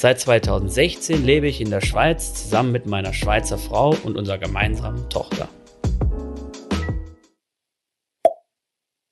[0.00, 5.10] Seit 2016 lebe ich in der Schweiz zusammen mit meiner Schweizer Frau und unserer gemeinsamen
[5.10, 5.48] Tochter.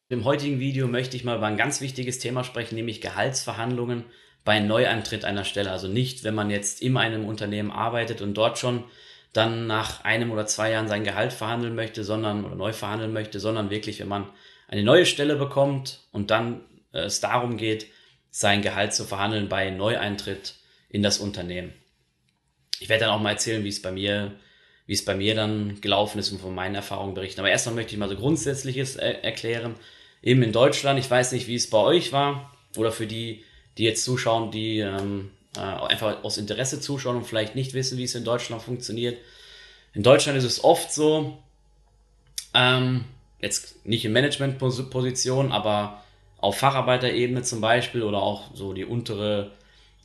[0.08, 4.04] Im heutigen Video möchte ich mal über ein ganz wichtiges Thema sprechen, nämlich Gehaltsverhandlungen
[4.44, 5.72] bei Neuantritt einer Stelle.
[5.72, 8.84] Also nicht, wenn man jetzt in einem Unternehmen arbeitet und dort schon
[9.32, 13.40] dann nach einem oder zwei Jahren sein Gehalt verhandeln möchte, sondern oder neu verhandeln möchte,
[13.40, 14.30] sondern wirklich, wenn man
[14.68, 16.60] eine neue Stelle bekommt und dann
[16.92, 17.88] äh, es darum geht,
[18.30, 20.54] sein Gehalt zu verhandeln bei Neueintritt
[20.88, 21.72] in das Unternehmen.
[22.78, 24.32] Ich werde dann auch mal erzählen, wie es bei mir,
[24.86, 27.40] wie es bei mir dann gelaufen ist und von meinen Erfahrungen berichten.
[27.40, 29.74] Aber erstmal möchte ich mal so Grundsätzliches äh, erklären.
[30.22, 33.44] Eben in Deutschland, ich weiß nicht, wie es bei euch war oder für die,
[33.78, 38.04] die jetzt zuschauen, die ähm, äh, einfach aus Interesse zuschauen und vielleicht nicht wissen, wie
[38.04, 39.18] es in Deutschland funktioniert.
[39.94, 41.38] In Deutschland ist es oft so,
[42.54, 43.04] ähm,
[43.40, 46.02] jetzt nicht in Managementposition, aber
[46.38, 49.52] auf Facharbeiterebene zum Beispiel oder auch so die untere,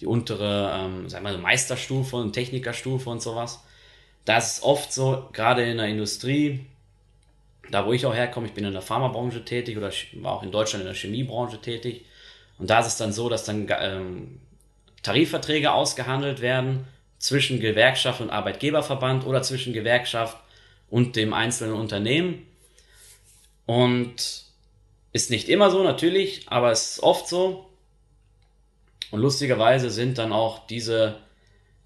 [0.02, 3.64] die untere, ähm, sagen wir Meisterstufe und Technikerstufe und sowas.
[4.26, 6.66] Da ist oft so, gerade in der Industrie,
[7.70, 10.52] da wo ich auch herkomme, ich bin in der Pharmabranche tätig oder war auch in
[10.52, 12.06] Deutschland in der Chemiebranche tätig.
[12.58, 14.40] Und da ist es dann so, dass dann ähm,
[15.04, 16.86] Tarifverträge ausgehandelt werden
[17.18, 20.38] zwischen Gewerkschaft und Arbeitgeberverband oder zwischen Gewerkschaft
[20.90, 22.46] und dem einzelnen Unternehmen.
[23.66, 24.46] Und
[25.14, 27.71] ist nicht immer so, natürlich, aber es ist oft so.
[29.12, 31.18] Und lustigerweise sind dann auch diese,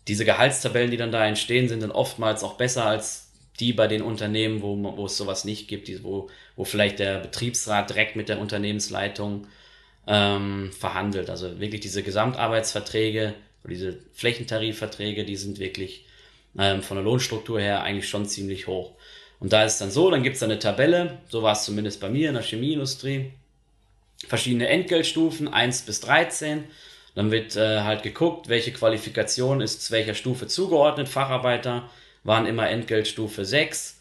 [0.07, 4.01] diese Gehaltstabellen, die dann da entstehen, sind dann oftmals auch besser als die bei den
[4.01, 8.29] Unternehmen, wo, wo es sowas nicht gibt, die, wo, wo vielleicht der Betriebsrat direkt mit
[8.29, 9.47] der Unternehmensleitung
[10.07, 11.29] ähm, verhandelt.
[11.29, 13.33] Also wirklich diese Gesamtarbeitsverträge
[13.63, 16.05] oder diese Flächentarifverträge, die sind wirklich
[16.57, 18.91] ähm, von der Lohnstruktur her eigentlich schon ziemlich hoch.
[19.39, 21.99] Und da ist es dann so, dann gibt es eine Tabelle, so war es zumindest
[21.99, 23.31] bei mir in der Chemieindustrie,
[24.27, 26.63] verschiedene Entgeltstufen, 1 bis 13.
[27.15, 31.09] Dann wird äh, halt geguckt, welche Qualifikation ist zu welcher Stufe zugeordnet.
[31.09, 31.89] Facharbeiter
[32.23, 33.99] waren immer Entgeltstufe 6.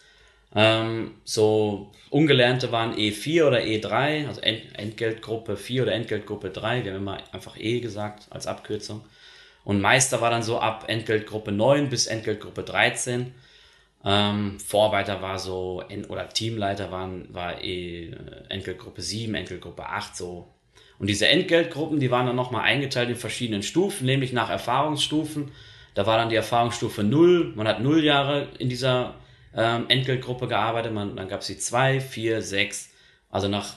[0.56, 6.84] Ähm, so Ungelernte waren E4 oder E3, also Ent Entgeltgruppe 4 oder Entgeltgruppe 3.
[6.84, 9.04] Wir haben immer einfach E gesagt als Abkürzung.
[9.64, 13.32] Und Meister war dann so ab Entgeltgruppe 9 bis Entgeltgruppe 13.
[14.04, 18.16] Ähm, Vorarbeiter war so, oder Teamleiter waren, war eh äh,
[18.50, 20.48] Entgeltgruppe 7, Entgeltgruppe 8 so.
[20.99, 25.51] Und diese Entgeltgruppen, die waren dann nochmal eingeteilt in verschiedenen Stufen, nämlich nach Erfahrungsstufen.
[25.95, 29.15] Da war dann die Erfahrungsstufe 0, man hat 0 Jahre in dieser
[29.57, 32.91] ähm, Entgeltgruppe gearbeitet, man, dann gab es die 2, 4, 6.
[33.31, 33.77] Also nach,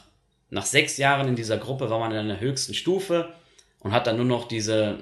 [0.50, 3.34] nach sechs Jahren in dieser Gruppe war man in der höchsten Stufe
[3.80, 5.00] und hat dann nur noch diese,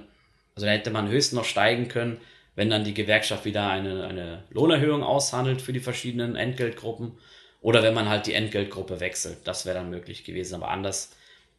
[0.55, 2.17] also da hätte man höchstens noch steigen können,
[2.55, 7.17] wenn dann die Gewerkschaft wieder eine, eine Lohnerhöhung aushandelt für die verschiedenen Entgeltgruppen
[7.61, 9.39] oder wenn man halt die Entgeltgruppe wechselt.
[9.45, 10.55] Das wäre dann möglich gewesen.
[10.55, 11.11] Aber anders,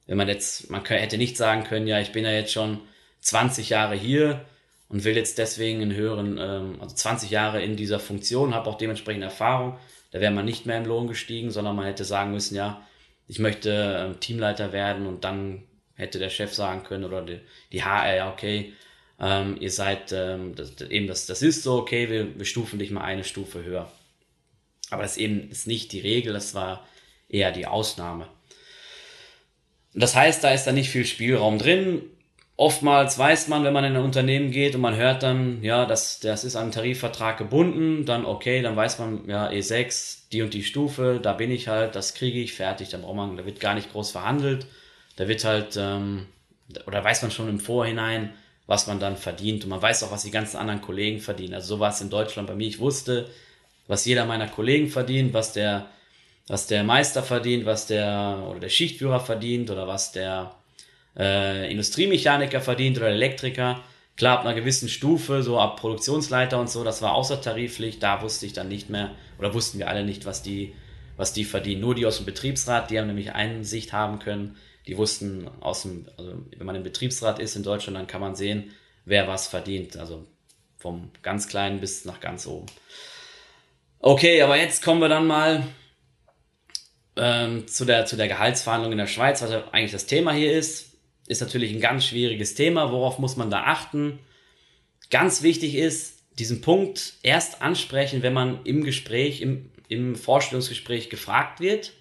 [0.07, 2.81] wenn man jetzt, man hätte nicht sagen können, ja, ich bin ja jetzt schon
[3.21, 4.45] 20 Jahre hier
[4.89, 8.79] und will jetzt deswegen einen höheren, ähm, also 20 Jahre in dieser Funktion, habe auch
[8.79, 9.79] dementsprechend Erfahrung.
[10.13, 12.87] Da wäre man nicht mehr im Lohn gestiegen, sondern man hätte sagen müssen, ja,
[13.27, 17.41] ich möchte ähm, Teamleiter werden und dann hätte der Chef sagen können oder die,
[17.73, 18.75] die HR, ja, okay,
[19.19, 22.91] ähm, ihr seid, ähm, das, eben das, das ist so, okay, wir, wir stufen dich
[22.91, 23.91] mal eine Stufe höher.
[24.91, 26.87] Aber das eben ist nicht die Regel, das war
[27.29, 28.29] eher die Ausnahme.
[29.97, 32.03] Das heißt, da ist da nicht viel Spielraum drin.
[32.59, 36.21] Oftmals weiß man, wenn man in ein Unternehmen geht und man hört dann, ja, das,
[36.21, 40.55] das ist an einen Tarifvertrag gebunden, dann okay, dann weiß man, ja, E6, die und
[40.55, 43.61] die Stufe, da bin ich halt, das kriege ich, fertig, dann braucht man, da wird
[43.61, 44.67] gar nicht groß verhandelt,
[45.17, 46.27] da wird halt, ähm,
[46.87, 48.33] oder weiß man schon im Vorhinein,
[48.67, 49.65] was man dann verdient.
[49.65, 51.55] Und man weiß auch, was die ganzen anderen Kollegen verdienen.
[51.55, 52.67] Also so war es in Deutschland bei mir.
[52.67, 53.29] Ich wusste,
[53.87, 55.87] was jeder meiner Kollegen verdient, was der,
[56.49, 60.55] was der Meister verdient, was der oder der Schichtführer verdient oder was der
[61.17, 63.83] äh, Industriemechaniker verdient oder Elektriker.
[64.17, 68.47] Klar, ab einer gewissen Stufe, so ab Produktionsleiter und so, das war außertariflich, da wusste
[68.47, 70.75] ich dann nicht mehr, oder wussten wir alle nicht, was die,
[71.17, 71.83] was die verdienen.
[71.83, 74.57] Nur die aus dem Betriebsrat, die haben nämlich Einsicht haben können,
[74.87, 78.37] die wussten aus dem, also wenn man im Betriebsrat ist in Deutschland, dann kann man
[78.37, 78.73] sehen,
[79.05, 79.97] wer was verdient.
[79.97, 80.25] Also
[80.79, 82.67] vom ganz kleinen bis nach ganz oben.
[83.99, 85.65] Okay, aber jetzt kommen wir dann mal
[87.17, 90.93] ähm, zu, der, zu der Gehaltsverhandlung in der Schweiz, was eigentlich das Thema hier ist.
[91.27, 92.93] Ist natürlich ein ganz schwieriges Thema.
[92.93, 94.19] Worauf muss man da achten?
[95.11, 101.61] Ganz wichtig ist, diesen Punkt erst ansprechen, wenn man im Gespräch, im, im Vorstellungsgespräch gefragt
[101.61, 101.93] wird.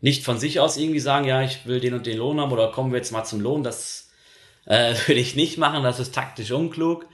[0.00, 2.70] Nicht von sich aus irgendwie sagen, ja, ich will den und den Lohn haben oder
[2.70, 3.62] kommen wir jetzt mal zum Lohn.
[3.62, 4.10] Das
[4.64, 7.06] äh, würde ich nicht machen, das ist taktisch unklug.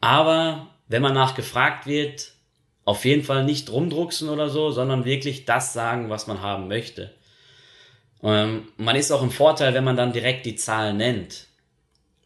[0.00, 2.31] Aber wenn man nachgefragt wird,
[2.84, 7.12] auf jeden Fall nicht rumdrucksen oder so, sondern wirklich das sagen, was man haben möchte.
[8.22, 11.46] Ähm, man ist auch im Vorteil, wenn man dann direkt die Zahlen nennt.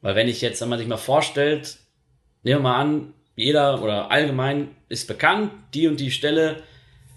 [0.03, 1.79] Weil wenn ich jetzt, wenn man sich mal vorstellt,
[2.43, 6.63] nehmen wir mal an, jeder oder allgemein ist bekannt, die und die Stelle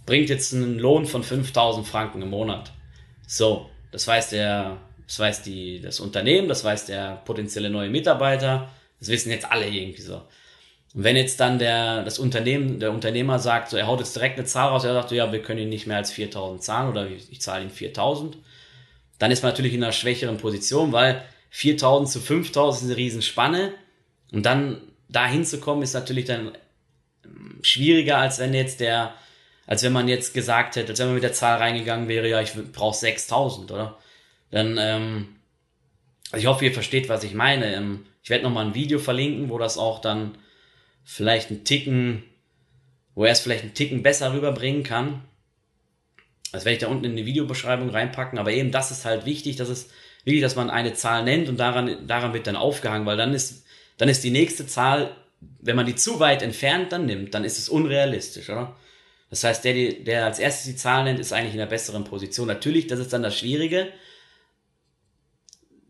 [0.05, 2.71] bringt jetzt einen Lohn von 5000 Franken im Monat.
[3.27, 8.69] So, das weiß der, das weiß die, das Unternehmen, das weiß der potenzielle neue Mitarbeiter,
[8.99, 10.21] das wissen jetzt alle irgendwie so.
[10.93, 14.37] Und wenn jetzt dann der, das Unternehmen, der Unternehmer sagt, so, er haut jetzt direkt
[14.37, 16.89] eine Zahl raus, er sagt, so, ja, wir können ihn nicht mehr als 4000 zahlen
[16.89, 18.37] oder ich, ich zahle ihm 4000,
[19.19, 23.73] dann ist man natürlich in einer schwächeren Position, weil 4000 zu 5000 ist eine Riesenspanne.
[24.31, 26.51] Und dann da hinzukommen ist natürlich dann
[27.25, 29.13] ähm, schwieriger, als wenn jetzt der,
[29.67, 32.41] als wenn man jetzt gesagt hätte, als wenn man mit der Zahl reingegangen wäre, ja,
[32.41, 33.97] ich brauche 6000, oder?
[34.51, 35.35] Dann, ähm,
[36.31, 37.73] also ich hoffe, ihr versteht, was ich meine.
[37.75, 40.37] Ähm, ich werde nochmal ein Video verlinken, wo das auch dann
[41.11, 42.23] vielleicht einen Ticken,
[43.15, 45.23] wo er es vielleicht einen Ticken besser rüberbringen kann.
[46.51, 49.55] Das werde ich da unten in die Videobeschreibung reinpacken, aber eben das ist halt wichtig,
[49.55, 49.89] dass es
[50.23, 53.65] wirklich, dass man eine Zahl nennt und daran, daran wird dann aufgehangen, weil dann ist,
[53.97, 55.15] dann ist die nächste Zahl,
[55.59, 58.75] wenn man die zu weit entfernt dann nimmt, dann ist es unrealistisch, oder?
[59.31, 62.47] Das heißt, der, der als erstes die Zahl nennt, ist eigentlich in einer besseren Position.
[62.47, 63.91] Natürlich, das ist dann das Schwierige.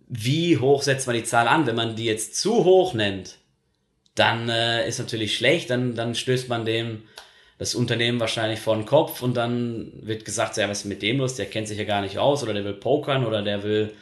[0.07, 1.65] Wie hoch setzt man die Zahl an?
[1.65, 3.38] Wenn man die jetzt zu hoch nennt,
[4.15, 7.03] dann äh, ist natürlich schlecht, dann, dann stößt man dem
[7.59, 11.17] das Unternehmen wahrscheinlich vor den Kopf und dann wird gesagt, ja, was ist mit dem
[11.17, 11.35] los?
[11.35, 13.93] Der kennt sich ja gar nicht aus oder der will pokern oder der will,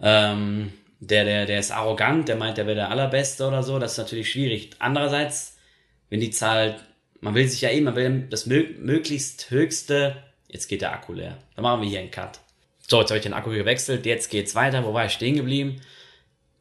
[0.00, 3.80] ähm, der, der, der ist arrogant, der meint, der wäre der Allerbeste oder so.
[3.80, 4.70] Das ist natürlich schwierig.
[4.78, 5.58] Andererseits,
[6.08, 6.76] wenn die Zahl,
[7.20, 10.16] man will sich ja eh, man will das möglichst höchste,
[10.48, 11.36] jetzt geht der Akku leer.
[11.56, 12.38] Dann machen wir hier einen Cut.
[12.86, 14.84] So, jetzt habe ich den Akku gewechselt, jetzt geht's weiter.
[14.84, 15.80] Wo war ich stehen geblieben?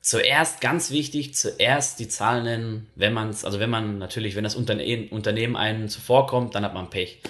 [0.04, 4.44] Zuerst ganz wichtig, zuerst die Zahlen nennen, wenn man es, also wenn man natürlich, wenn
[4.44, 7.22] das Unternehmen, einem zuvorkommt, dann hat man Pech.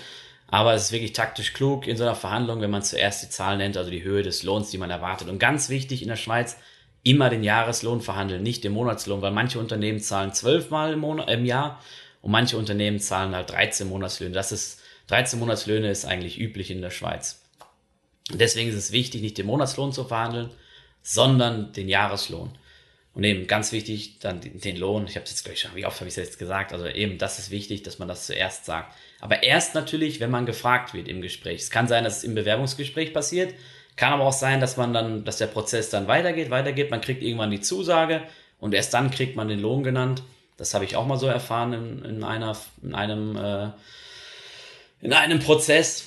[0.47, 3.59] Aber es ist wirklich taktisch klug in so einer Verhandlung, wenn man zuerst die Zahlen
[3.59, 5.29] nennt, also die Höhe des Lohns, die man erwartet.
[5.29, 6.57] Und ganz wichtig in der Schweiz,
[7.03, 11.79] immer den Jahreslohn verhandeln, nicht den Monatslohn, weil manche Unternehmen zahlen zwölfmal im, im Jahr
[12.23, 14.33] und manche Unternehmen zahlen halt 13 Monatslöhne.
[14.33, 17.39] Das ist, 13 Monatslöhne ist eigentlich üblich in der Schweiz.
[18.31, 20.49] deswegen ist es wichtig, nicht den Monatslohn zu verhandeln,
[21.03, 22.57] sondern den Jahreslohn.
[23.15, 25.05] Und eben ganz wichtig, dann den Lohn.
[25.07, 26.73] Ich habe jetzt gleich schon, wie oft habe ich es jetzt gesagt?
[26.73, 28.95] Also eben, das ist wichtig, dass man das zuerst sagt.
[29.19, 31.61] Aber erst natürlich, wenn man gefragt wird im Gespräch.
[31.61, 33.53] Es kann sein, dass es im Bewerbungsgespräch passiert.
[33.95, 36.89] Kann aber auch sein, dass man dann, dass der Prozess dann weitergeht, weitergeht.
[36.89, 38.23] Man kriegt irgendwann die Zusage
[38.59, 40.23] und erst dann kriegt man den Lohn genannt.
[40.57, 43.69] Das habe ich auch mal so erfahren in, in einer, in einem, äh,
[45.01, 46.05] in einem Prozess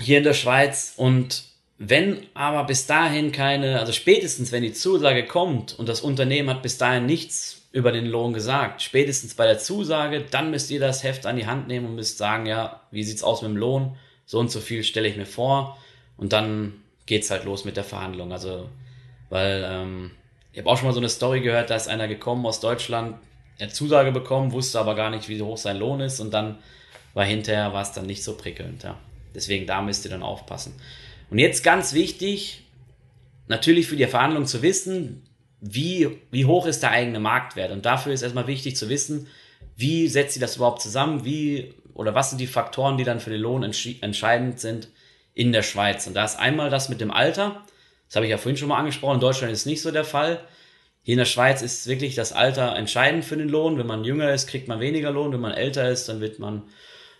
[0.00, 0.94] hier in der Schweiz.
[0.96, 1.44] Und
[1.78, 6.62] wenn aber bis dahin keine, also spätestens wenn die Zusage kommt und das Unternehmen hat
[6.62, 11.04] bis dahin nichts über den Lohn gesagt, spätestens bei der Zusage, dann müsst ihr das
[11.04, 13.96] Heft an die Hand nehmen und müsst sagen, ja, wie sieht's aus mit dem Lohn?
[14.26, 15.78] So und so viel stelle ich mir vor
[16.16, 16.74] und dann
[17.06, 18.32] geht's halt los mit der Verhandlung.
[18.32, 18.68] Also,
[19.30, 20.10] weil ähm,
[20.52, 23.16] ich habe auch schon mal so eine Story gehört, da ist einer gekommen aus Deutschland,
[23.58, 26.58] er hat Zusage bekommen, wusste aber gar nicht, wie hoch sein Lohn ist und dann
[27.14, 28.82] war hinterher war es dann nicht so prickelnd.
[28.82, 28.98] Ja.
[29.34, 30.74] Deswegen da müsst ihr dann aufpassen.
[31.30, 32.64] Und jetzt ganz wichtig,
[33.48, 35.24] natürlich für die Verhandlung zu wissen,
[35.60, 37.72] wie, wie hoch ist der eigene Marktwert.
[37.72, 39.26] Und dafür ist erstmal wichtig zu wissen,
[39.76, 43.30] wie setzt sie das überhaupt zusammen, wie oder was sind die Faktoren, die dann für
[43.30, 44.88] den Lohn entscheidend sind
[45.34, 46.06] in der Schweiz.
[46.06, 47.64] Und da ist einmal das mit dem Alter.
[48.06, 49.14] Das habe ich ja vorhin schon mal angesprochen.
[49.14, 50.40] In Deutschland ist nicht so der Fall.
[51.02, 53.78] Hier in der Schweiz ist wirklich das Alter entscheidend für den Lohn.
[53.78, 55.32] Wenn man jünger ist, kriegt man weniger Lohn.
[55.32, 56.62] Wenn man älter ist, dann wird man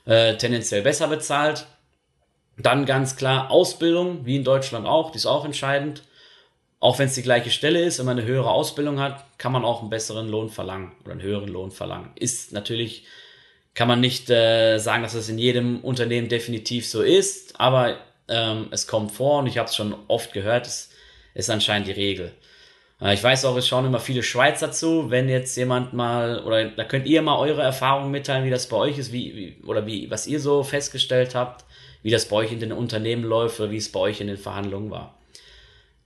[0.05, 1.67] äh, tendenziell besser bezahlt.
[2.59, 6.03] Dann ganz klar Ausbildung, wie in Deutschland auch, die ist auch entscheidend.
[6.81, 9.65] Auch wenn es die gleiche Stelle ist, wenn man eine höhere Ausbildung hat, kann man
[9.65, 12.11] auch einen besseren Lohn verlangen oder einen höheren Lohn verlangen.
[12.17, 13.05] Ist natürlich,
[13.75, 17.97] kann man nicht äh, sagen, dass das in jedem Unternehmen definitiv so ist, aber
[18.29, 20.91] ähm, es kommt vor und ich habe es schon oft gehört, es
[21.35, 22.33] ist anscheinend die Regel.
[23.01, 25.11] Äh, ich weiß auch, es schauen immer viele Schweizer zu.
[25.11, 28.77] Wenn jetzt jemand mal, oder da könnt ihr mal eure Erfahrungen mitteilen, wie das bei
[28.77, 31.65] euch ist, wie, wie oder wie, was ihr so festgestellt habt
[32.03, 34.37] wie das bei euch in den Unternehmen läuft oder wie es bei euch in den
[34.37, 35.19] Verhandlungen war.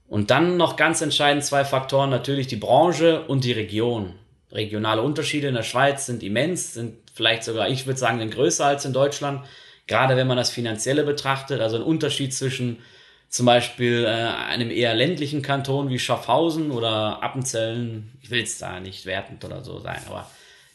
[0.07, 4.13] Und dann noch ganz entscheidend zwei Faktoren, natürlich die Branche und die Region.
[4.51, 8.85] Regionale Unterschiede in der Schweiz sind immens, sind vielleicht sogar, ich würde sagen, größer als
[8.85, 9.45] in Deutschland.
[9.87, 12.77] Gerade wenn man das Finanzielle betrachtet, also ein Unterschied zwischen
[13.29, 18.79] zum Beispiel äh, einem eher ländlichen Kanton wie Schaffhausen oder Appenzellen, ich will jetzt da
[18.79, 20.29] nicht wertend oder so sein, aber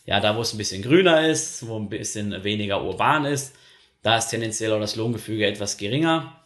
[0.07, 3.55] Ja, da wo es ein bisschen grüner ist, wo ein bisschen weniger urban ist,
[4.03, 6.41] da ist tendenziell auch das Lohngefüge etwas geringer.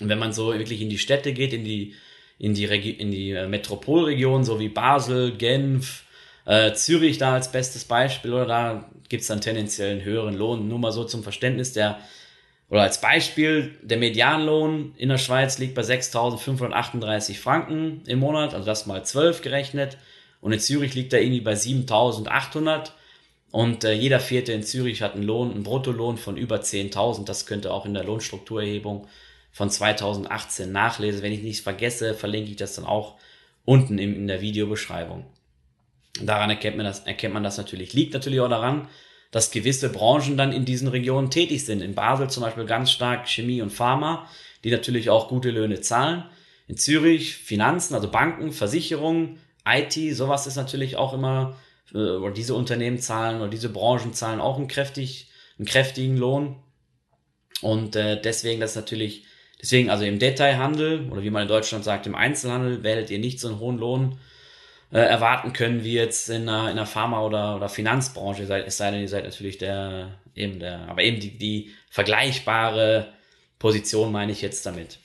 [0.00, 1.94] Und wenn man so wirklich in die Städte geht, in die,
[2.38, 6.04] in die, Regi in die äh, Metropolregion, so wie Basel, Genf,
[6.44, 10.68] äh, Zürich da als bestes Beispiel, oder da gibt's dann tendenziell einen höheren Lohn.
[10.68, 11.98] Nur mal so zum Verständnis, der,
[12.68, 18.66] oder als Beispiel, der Medianlohn in der Schweiz liegt bei 6.538 Franken im Monat, also
[18.66, 19.98] das mal 12 gerechnet.
[20.40, 22.90] Und in Zürich liegt er irgendwie bei 7.800.
[23.52, 27.26] Und äh, jeder Vierte in Zürich hat einen Lohn, einen Bruttolohn von über 10.000.
[27.26, 29.06] Das könnte auch in der Lohnstrukturerhebung
[29.52, 31.22] von 2018 nachlesen.
[31.22, 33.16] Wenn ich nichts vergesse, verlinke ich das dann auch
[33.66, 35.26] unten in, in der Videobeschreibung.
[36.22, 37.92] Daran erkennt man, das, erkennt man das natürlich.
[37.92, 38.88] Liegt natürlich auch daran,
[39.30, 41.82] dass gewisse Branchen dann in diesen Regionen tätig sind.
[41.82, 44.28] In Basel zum Beispiel ganz stark Chemie und Pharma,
[44.64, 46.24] die natürlich auch gute Löhne zahlen.
[46.68, 51.54] In Zürich Finanzen, also Banken, Versicherungen, IT, sowas ist natürlich auch immer
[51.94, 56.56] oder diese Unternehmen zahlen oder diese Branchen zahlen auch einen, kräftig, einen kräftigen Lohn.
[57.60, 59.24] Und äh, deswegen das natürlich,
[59.60, 63.40] deswegen also im Detailhandel oder wie man in Deutschland sagt, im Einzelhandel werdet ihr nicht
[63.40, 64.18] so einen hohen Lohn
[64.90, 69.00] äh, erwarten können wie jetzt in einer, in Pharma- oder, oder Finanzbranche, es sei denn,
[69.00, 73.12] ihr seid natürlich der, eben der, aber eben die, die vergleichbare
[73.58, 74.98] Position meine ich jetzt damit.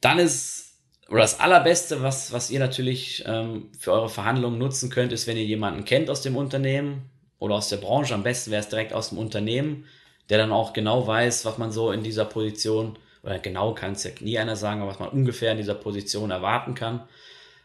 [0.00, 0.67] Dann ist
[1.08, 5.38] oder das allerbeste, was, was ihr natürlich ähm, für eure Verhandlungen nutzen könnt, ist, wenn
[5.38, 8.14] ihr jemanden kennt aus dem Unternehmen oder aus der Branche.
[8.14, 9.86] Am besten wäre es direkt aus dem Unternehmen,
[10.28, 14.04] der dann auch genau weiß, was man so in dieser Position, oder genau kann es
[14.04, 17.00] ja nie einer sagen, aber was man ungefähr in dieser Position erwarten kann.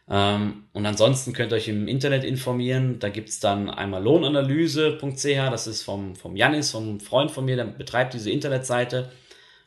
[0.09, 2.99] Ähm, und ansonsten könnt ihr euch im Internet informieren.
[2.99, 7.65] Da gibt's dann einmal lohnanalyse.ch, das ist vom, vom Janis, vom Freund von mir, der
[7.65, 9.11] betreibt diese Internetseite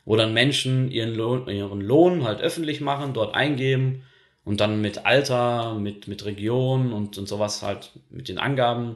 [0.07, 4.03] wo dann Menschen ihren Lohn, ihren Lohn halt öffentlich machen, dort eingeben
[4.45, 8.95] und dann mit Alter, mit, mit Region und, und sowas halt mit den Angaben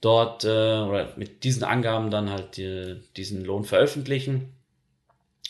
[0.00, 4.54] dort äh, oder mit diesen Angaben dann halt die, diesen Lohn veröffentlichen.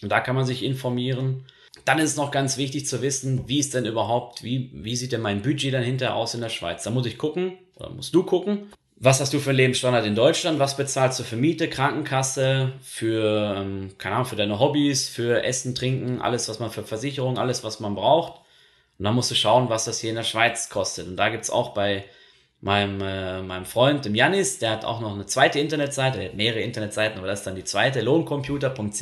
[0.02, 1.44] Und da kann man sich informieren.
[1.84, 5.12] Dann ist es noch ganz wichtig zu wissen, wie ist denn überhaupt, wie, wie sieht
[5.12, 6.82] denn mein Budget dann hinterher aus in der Schweiz?
[6.82, 10.58] Da muss ich gucken, oder musst du gucken, was hast du für Lebensstandard in Deutschland?
[10.58, 15.74] Was bezahlst du für Miete, Krankenkasse, für, ähm, keine Ahnung, für deine Hobbys, für Essen,
[15.74, 18.40] Trinken, alles, was man für Versicherung, alles, was man braucht.
[18.98, 21.06] Und dann musst du schauen, was das hier in der Schweiz kostet.
[21.06, 22.04] Und da gibt's auch bei
[22.60, 26.34] meinem, äh, meinem Freund, dem Janis, der hat auch noch eine zweite Internetseite, er hat
[26.34, 29.00] mehrere Internetseiten, aber das ist dann die zweite, lohncomputer.ch.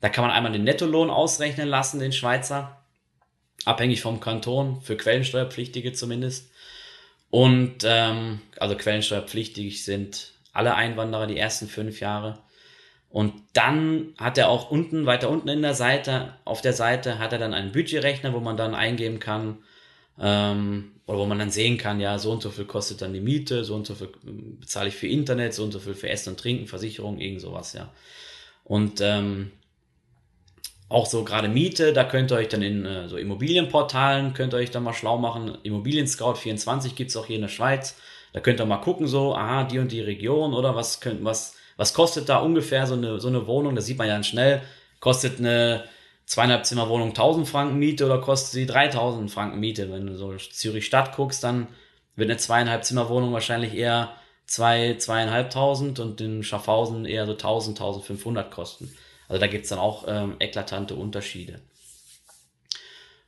[0.00, 2.80] Da kann man einmal den Nettolohn ausrechnen lassen, den Schweizer,
[3.66, 6.50] abhängig vom Kanton, für Quellensteuerpflichtige zumindest.
[7.34, 12.38] Und ähm, also quellensteuerpflichtig sind alle Einwanderer die ersten fünf Jahre.
[13.10, 17.32] Und dann hat er auch unten, weiter unten in der Seite, auf der Seite hat
[17.32, 19.58] er dann einen Budgetrechner, wo man dann eingeben kann,
[20.16, 23.20] ähm, oder wo man dann sehen kann, ja, so und so viel kostet dann die
[23.20, 26.10] Miete, so und so viel ähm, bezahle ich für Internet, so und so viel für
[26.10, 27.92] Essen und Trinken, Versicherung, irgend sowas, ja.
[28.62, 29.50] Und ähm,
[30.88, 34.58] auch so gerade Miete, da könnt ihr euch dann in äh, so Immobilienportalen, könnt ihr
[34.58, 35.58] euch dann mal schlau machen.
[35.62, 37.96] Immobilien Scout 24 gibt's auch hier in der Schweiz.
[38.32, 41.56] Da könnt ihr mal gucken, so, aha, die und die Region oder was könnt, was,
[41.76, 43.74] was kostet da ungefähr so eine, so eine Wohnung?
[43.74, 44.62] Das sieht man ja dann schnell.
[45.00, 45.84] Kostet eine
[46.26, 49.90] zweieinhalb Zimmer Wohnung 1000 Franken Miete oder kostet sie 3000 Franken Miete?
[49.90, 51.68] Wenn du so Zürich Stadt guckst, dann
[52.16, 54.14] wird eine zweieinhalb Zimmer Wohnung wahrscheinlich eher
[54.46, 58.92] zwei, zweieinhalbtausend und in Schaffhausen eher so 1000, 1500 kosten.
[59.28, 61.60] Also da gibt's dann auch ähm, eklatante Unterschiede.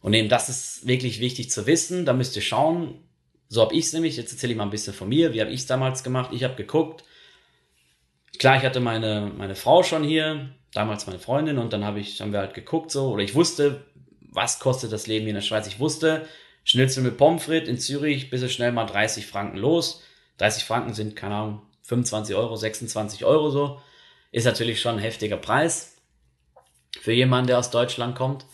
[0.00, 2.04] Und eben das ist wirklich wichtig zu wissen.
[2.04, 3.02] Da müsst ihr schauen.
[3.48, 4.16] So habe ich es nämlich.
[4.16, 5.32] Jetzt erzähle ich mal ein bisschen von mir.
[5.32, 6.30] Wie habe ich es damals gemacht?
[6.32, 7.04] Ich habe geguckt.
[8.38, 12.20] Klar, ich hatte meine, meine Frau schon hier, damals meine Freundin, und dann habe ich,
[12.20, 13.84] haben wir halt geguckt so, oder ich wusste,
[14.20, 15.66] was kostet das Leben hier in der Schweiz.
[15.66, 16.26] Ich wusste,
[16.64, 20.02] Schnitzel mit Pommes frites in Zürich, bist du schnell mal 30 Franken los.
[20.38, 23.80] 30 Franken sind, keine Ahnung, 25 Euro, 26 Euro so.
[24.36, 25.96] Ist natürlich schon ein heftiger Preis
[27.00, 28.44] für jemanden, der aus Deutschland kommt.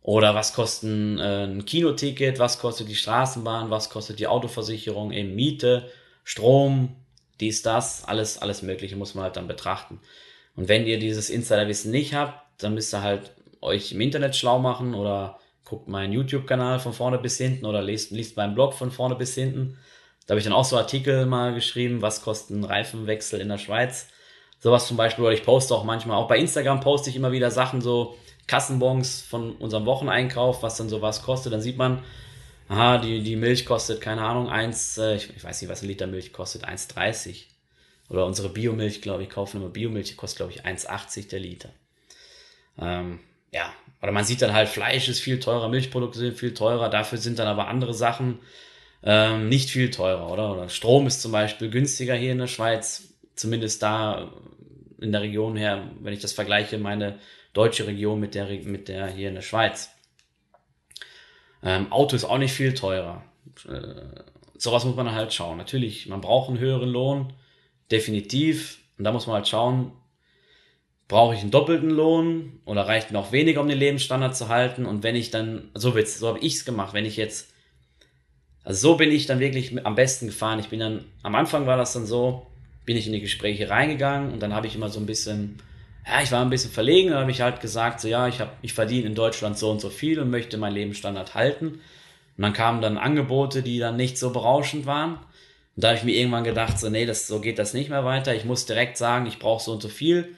[0.00, 5.12] Oder was kostet ein, äh, ein Kinoticket, was kostet die Straßenbahn, was kostet die Autoversicherung,
[5.12, 5.88] eben Miete,
[6.24, 6.96] Strom,
[7.38, 10.00] dies, das, alles, alles Mögliche muss man halt dann betrachten.
[10.56, 14.58] Und wenn ihr dieses Insiderwissen nicht habt, dann müsst ihr halt euch im Internet schlau
[14.58, 18.90] machen oder guckt meinen YouTube-Kanal von vorne bis hinten oder liest, liest meinen Blog von
[18.90, 19.78] vorne bis hinten.
[20.26, 23.58] Da habe ich dann auch so Artikel mal geschrieben, was kostet ein Reifenwechsel in der
[23.58, 24.08] Schweiz.
[24.62, 27.50] Sowas zum Beispiel, oder ich poste auch manchmal, auch bei Instagram poste ich immer wieder
[27.50, 28.16] Sachen, so
[28.46, 31.52] Kassenbons von unserem Wocheneinkauf, was dann sowas kostet.
[31.52, 32.04] Dann sieht man,
[32.68, 35.88] aha, die, die Milch kostet, keine Ahnung, eins, äh, ich, ich, weiß nicht, was ein
[35.88, 37.46] Liter Milch kostet, 1,30.
[38.08, 41.70] Oder unsere Biomilch, glaube ich, kaufen immer Biomilch, die kostet, glaube ich, 1,80 der Liter.
[42.78, 43.18] Ähm,
[43.50, 43.68] ja,
[44.00, 47.40] oder man sieht dann halt, Fleisch ist viel teurer, Milchprodukte sind viel teurer, dafür sind
[47.40, 48.38] dann aber andere Sachen
[49.02, 50.52] ähm, nicht viel teurer, oder?
[50.52, 54.32] Oder Strom ist zum Beispiel günstiger hier in der Schweiz, zumindest da
[55.00, 57.18] in der Region her, wenn ich das vergleiche, meine
[57.52, 59.90] deutsche Region mit der, mit der hier in der Schweiz.
[61.62, 63.24] Ähm, Auto ist auch nicht viel teurer.
[63.68, 64.22] Äh,
[64.56, 65.58] sowas muss man halt schauen.
[65.58, 67.32] Natürlich, man braucht einen höheren Lohn,
[67.90, 68.78] definitiv.
[68.98, 69.92] Und da muss man halt schauen,
[71.08, 74.86] brauche ich einen doppelten Lohn oder reicht mir auch weniger, um den Lebensstandard zu halten?
[74.86, 77.52] Und wenn ich dann, so so habe ich es gemacht, wenn ich jetzt
[78.64, 80.60] also so bin ich dann wirklich am besten gefahren.
[80.60, 82.46] Ich bin dann, am Anfang war das dann so,
[82.84, 85.58] bin ich in die Gespräche reingegangen und dann habe ich immer so ein bisschen,
[86.06, 88.50] ja, ich war ein bisschen verlegen, dann habe ich halt gesagt, so ja, ich habe,
[88.62, 91.80] ich verdiene in Deutschland so und so viel und möchte meinen Lebensstandard halten.
[92.36, 95.14] Und dann kamen dann Angebote, die dann nicht so berauschend waren.
[95.14, 98.04] Und da habe ich mir irgendwann gedacht, so, nee, das, so geht das nicht mehr
[98.04, 98.34] weiter.
[98.34, 100.34] Ich muss direkt sagen, ich brauche so und so viel.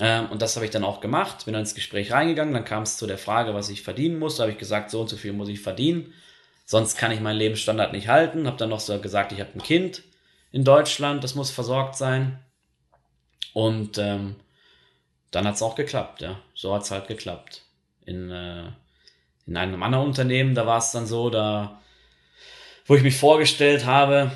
[0.00, 2.84] Ähm, und das habe ich dann auch gemacht, bin dann ins Gespräch reingegangen, dann kam
[2.84, 4.36] es zu der Frage, was ich verdienen muss.
[4.36, 6.12] Da habe ich gesagt, so und so viel muss ich verdienen
[6.68, 8.46] sonst kann ich meinen Lebensstandard nicht halten.
[8.46, 10.02] Habe dann noch so gesagt, ich habe ein Kind
[10.50, 12.38] in Deutschland, das muss versorgt sein.
[13.52, 14.36] Und ähm,
[15.30, 16.40] dann hat es auch geklappt, ja.
[16.54, 17.62] So hat es halt geklappt.
[18.06, 18.64] In, äh,
[19.46, 21.80] in einem anderen Unternehmen, da war es dann so, da,
[22.86, 24.30] wo ich mich vorgestellt habe,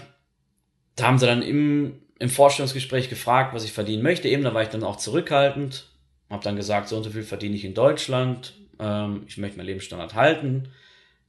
[0.97, 4.29] da haben sie dann im, im Vorstellungsgespräch gefragt, was ich verdienen möchte.
[4.29, 5.87] Eben, da war ich dann auch zurückhaltend,
[6.29, 9.67] habe dann gesagt, so und so viel verdiene ich in Deutschland, ähm, ich möchte meinen
[9.67, 10.69] Lebensstandard halten.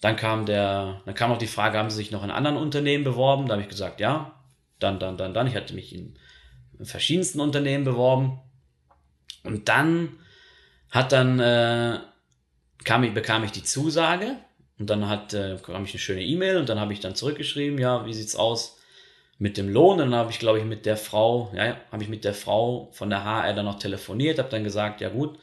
[0.02, 3.06] Dann kam der, dann kam auch die Frage, haben Sie sich noch in anderen Unternehmen
[3.06, 3.48] beworben?
[3.48, 4.34] Da habe ich gesagt, ja.
[4.80, 5.48] Dann, dann, dann, dann.
[5.48, 6.18] Ich hatte mich in,
[6.82, 8.40] verschiedensten Unternehmen beworben.
[9.44, 10.18] Und dann
[10.90, 12.00] hat dann, äh,
[12.84, 14.36] kam ich, bekam ich die Zusage
[14.80, 17.78] und dann hat, äh, kam ich eine schöne E-Mail und dann habe ich dann zurückgeschrieben,
[17.80, 18.78] ja, wie sieht's aus
[19.38, 20.00] mit dem Lohn?
[20.00, 22.90] Und dann habe ich, glaube ich, mit der Frau, ja, habe ich mit der Frau
[22.94, 25.38] von der HR dann noch telefoniert, habe dann gesagt, ja gut,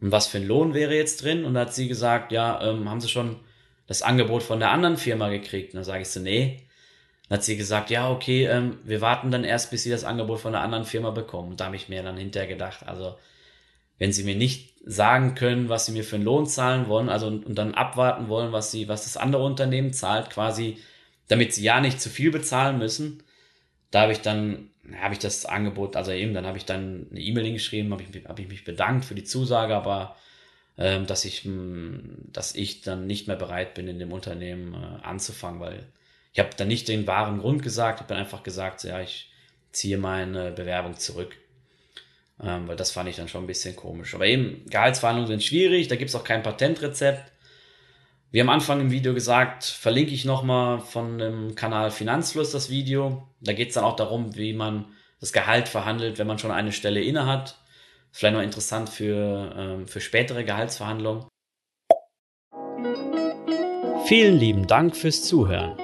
[0.00, 1.44] und was für ein Lohn wäre jetzt drin?
[1.44, 3.36] Und da hat sie gesagt, ja, ähm, haben Sie schon
[3.86, 5.72] das Angebot von der anderen Firma gekriegt.
[5.72, 6.63] Und dann sage ich so, nee.
[7.28, 10.40] Dann hat sie gesagt, ja, okay, ähm, wir warten dann erst, bis sie das Angebot
[10.40, 11.52] von der anderen Firma bekommen.
[11.52, 13.16] Und da habe ich mir dann hinterher gedacht, also
[13.98, 17.26] wenn sie mir nicht sagen können, was sie mir für einen Lohn zahlen wollen, also
[17.26, 20.78] und, und dann abwarten wollen, was sie, was das andere Unternehmen zahlt, quasi,
[21.28, 23.22] damit sie ja nicht zu viel bezahlen müssen,
[23.90, 27.20] da habe ich dann, habe ich das Angebot, also eben, dann habe ich dann eine
[27.20, 30.16] E-Mail hingeschrieben, habe ich, hab ich mich bedankt für die Zusage, aber
[30.76, 31.48] ähm, dass ich,
[32.32, 35.86] dass ich dann nicht mehr bereit bin, in dem Unternehmen äh, anzufangen, weil
[36.34, 39.30] ich habe dann nicht den wahren Grund gesagt, ich habe dann einfach gesagt, ja, ich
[39.70, 41.36] ziehe meine Bewerbung zurück.
[42.42, 44.16] Ähm, weil das fand ich dann schon ein bisschen komisch.
[44.16, 47.30] Aber eben, Gehaltsverhandlungen sind schwierig, da gibt es auch kein Patentrezept.
[48.32, 53.28] Wie am Anfang im Video gesagt, verlinke ich nochmal von dem Kanal Finanzfluss das Video.
[53.40, 54.86] Da geht es dann auch darum, wie man
[55.20, 57.60] das Gehalt verhandelt, wenn man schon eine Stelle inne hat.
[58.10, 61.28] Vielleicht noch interessant für, ähm, für spätere Gehaltsverhandlungen.
[64.06, 65.83] Vielen lieben Dank fürs Zuhören.